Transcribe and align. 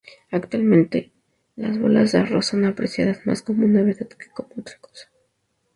Actualmente 0.31 1.11
las 1.55 1.77
bolas 1.79 2.11
de 2.11 2.17
arroz 2.17 2.47
son 2.47 2.65
apreciadas 2.65 3.23
más 3.27 3.43
como 3.43 3.67
novedad 3.67 4.07
que 4.07 4.31
como 4.33 4.49
otra 4.59 4.79
cosa. 4.81 5.11